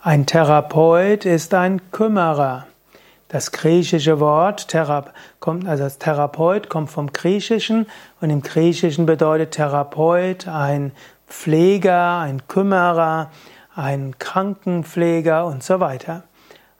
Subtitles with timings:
[0.00, 2.68] Ein Therapeut ist ein Kümmerer.
[3.26, 5.06] Das griechische Wort Thera
[5.40, 7.84] kommt, also das Therapeut kommt vom Griechischen
[8.20, 10.92] und im Griechischen bedeutet Therapeut ein
[11.26, 13.32] Pfleger, ein Kümmerer,
[13.74, 16.22] ein Krankenpfleger und so weiter.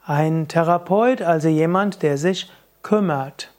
[0.07, 2.48] Ein Therapeut, also jemand, der sich
[2.85, 3.50] kümmert.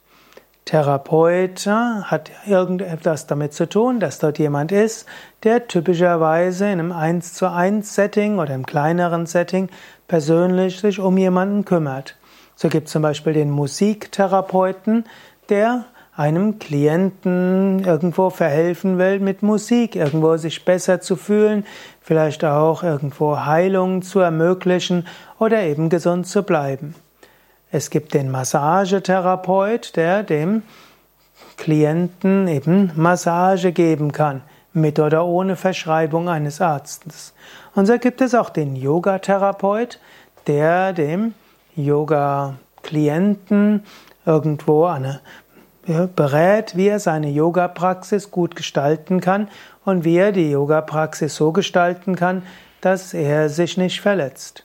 [0.70, 5.04] Therapeut hat irgendetwas damit zu tun, dass dort jemand ist,
[5.42, 9.68] der typischerweise in einem 1 zu 1 Setting oder im kleineren Setting
[10.06, 12.16] persönlich sich um jemanden kümmert.
[12.54, 15.06] So gibt es zum Beispiel den Musiktherapeuten,
[15.48, 21.66] der einem Klienten irgendwo verhelfen will mit Musik, irgendwo sich besser zu fühlen,
[22.00, 25.08] vielleicht auch irgendwo Heilung zu ermöglichen
[25.40, 26.94] oder eben gesund zu bleiben.
[27.72, 30.62] Es gibt den Massagetherapeut, der dem
[31.56, 37.32] Klienten eben Massage geben kann, mit oder ohne Verschreibung eines Arztes.
[37.74, 40.00] Und so gibt es auch den Yogatherapeut,
[40.46, 41.34] der dem
[41.76, 43.84] Yoga-Klienten
[44.26, 45.20] irgendwo eine,
[45.86, 49.48] ja, berät, wie er seine Yoga-Praxis gut gestalten kann
[49.84, 52.42] und wie er die Yoga-Praxis so gestalten kann,
[52.80, 54.64] dass er sich nicht verletzt.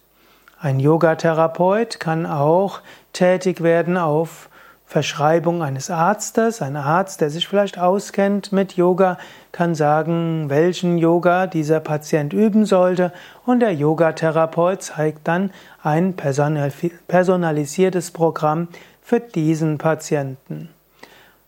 [0.59, 2.79] Ein Yogatherapeut kann auch
[3.11, 4.49] tätig werden auf
[4.85, 6.61] Verschreibung eines Arztes.
[6.61, 9.17] Ein Arzt, der sich vielleicht auskennt mit Yoga,
[9.51, 13.11] kann sagen, welchen Yoga dieser Patient üben sollte
[13.45, 15.51] und der Yogatherapeut zeigt dann
[15.83, 18.67] ein personalisiertes Programm
[19.01, 20.69] für diesen Patienten.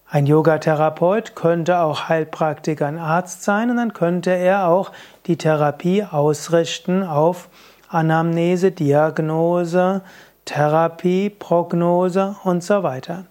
[0.09, 4.91] Ein Yogatherapeut könnte auch Heilpraktiker, ein Arzt sein und dann könnte er auch
[5.25, 7.49] die Therapie ausrichten auf
[7.89, 10.01] Anamnese, Diagnose,
[10.45, 13.25] Therapie, Prognose und so weiter.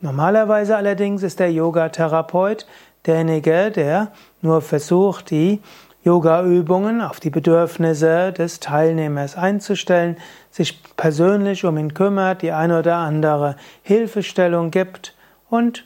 [0.00, 2.66] Normalerweise allerdings ist der Yoga-Therapeut
[3.06, 4.08] derjenige, der
[4.40, 5.60] nur versucht, die
[6.04, 10.16] Yoga-Übungen auf die Bedürfnisse des Teilnehmers einzustellen,
[10.50, 15.14] sich persönlich um ihn kümmert, die eine oder andere Hilfestellung gibt
[15.48, 15.84] und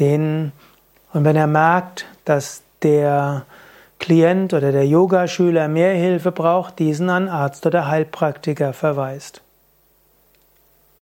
[0.00, 0.52] den,
[1.12, 3.44] und wenn er merkt, dass der
[4.02, 9.42] Klient oder der Yogaschüler mehr Hilfe braucht, diesen an Arzt oder Heilpraktiker verweist.